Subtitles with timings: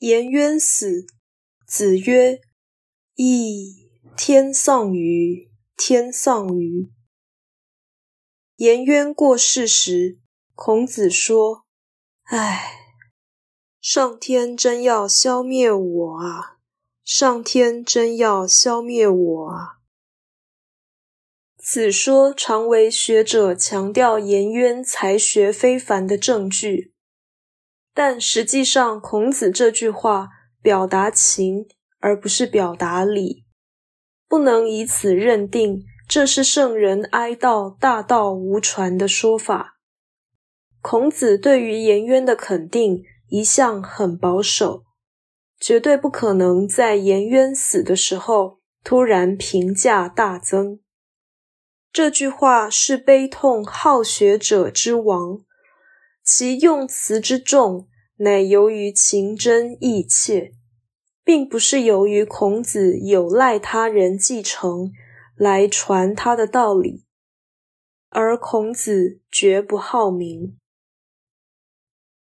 [0.00, 1.06] 颜渊死，
[1.66, 2.40] 子曰
[3.16, 3.86] ：“噫！
[4.16, 6.90] 天丧于，天丧于。”
[8.56, 10.18] 颜渊过世时，
[10.54, 11.66] 孔子说
[12.32, 12.94] ：“唉，
[13.82, 16.56] 上天真要消灭我啊！
[17.04, 19.80] 上天真要消灭我啊！”
[21.62, 26.94] 此说常为学者强调颜渊才学非凡的证据。
[28.02, 30.30] 但实际上，孔子这句话
[30.62, 31.66] 表达情，
[31.98, 33.44] 而不是表达理，
[34.26, 39.76] 不能以此认定这是圣人哀悼大道无传的说法。
[40.80, 44.84] 孔子对于颜渊的肯定一向很保守，
[45.58, 50.80] 绝对不可能在颜渊死的时候突然评价大增。
[51.92, 55.40] 这句话是悲痛好学者之亡。
[56.22, 57.88] 其用词之重，
[58.22, 60.52] 乃由于情真意切，
[61.24, 64.92] 并不是由于孔子有赖他人继承
[65.36, 67.06] 来传他的道理，
[68.10, 70.58] 而孔子绝不好名。